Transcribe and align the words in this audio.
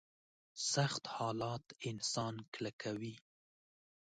سخت 0.71 1.03
حالات 1.15 1.65
انسان 1.89 2.35
کلکوي. 2.53 3.15